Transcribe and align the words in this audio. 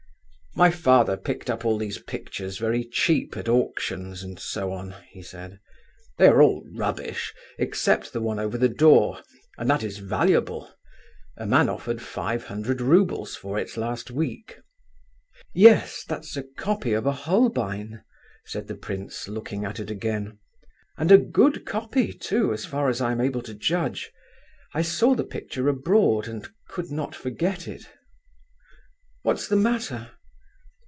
"My 0.53 0.69
father 0.69 1.15
picked 1.15 1.49
up 1.49 1.63
all 1.63 1.77
these 1.77 1.97
pictures 1.99 2.57
very 2.57 2.83
cheap 2.83 3.37
at 3.37 3.47
auctions, 3.47 4.21
and 4.21 4.37
so 4.37 4.73
on," 4.73 4.93
he 5.09 5.21
said; 5.23 5.61
"they 6.17 6.27
are 6.27 6.41
all 6.41 6.67
rubbish, 6.75 7.33
except 7.57 8.11
the 8.11 8.19
one 8.19 8.37
over 8.37 8.57
the 8.57 8.67
door, 8.67 9.21
and 9.57 9.69
that 9.69 9.81
is 9.81 9.99
valuable. 9.99 10.69
A 11.37 11.45
man 11.47 11.69
offered 11.69 12.01
five 12.01 12.43
hundred 12.47 12.81
roubles 12.81 13.33
for 13.37 13.57
it 13.57 13.77
last 13.77 14.11
week." 14.11 14.57
"Yes—that's 15.53 16.35
a 16.35 16.43
copy 16.57 16.91
of 16.91 17.05
a 17.05 17.13
Holbein," 17.13 18.03
said 18.43 18.67
the 18.67 18.75
prince, 18.75 19.29
looking 19.29 19.63
at 19.63 19.79
it 19.79 19.89
again, 19.89 20.37
"and 20.97 21.13
a 21.13 21.17
good 21.17 21.65
copy, 21.65 22.11
too, 22.11 22.55
so 22.57 22.67
far 22.67 22.89
as 22.89 22.99
I 22.99 23.13
am 23.13 23.21
able 23.21 23.41
to 23.43 23.53
judge. 23.55 24.11
I 24.73 24.81
saw 24.81 25.15
the 25.15 25.23
picture 25.23 25.69
abroad, 25.69 26.27
and 26.27 26.45
could 26.67 26.91
not 26.91 27.15
forget 27.15 27.69
it—what's 27.69 29.47
the 29.47 29.55
matter?" 29.55 30.11